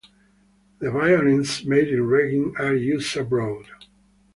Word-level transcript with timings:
The 0.79 0.89
violins 0.89 1.63
made 1.63 1.89
in 1.89 1.99
Reghin 2.07 2.57
are 2.59 2.73
used 2.73 3.15
abroad. 3.15 3.67